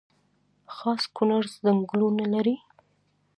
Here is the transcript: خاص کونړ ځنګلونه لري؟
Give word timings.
خاص 0.75 1.03
کونړ 1.15 1.41
ځنګلونه 1.63 2.25
لري؟ 2.33 2.55